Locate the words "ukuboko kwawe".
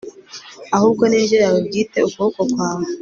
2.07-2.85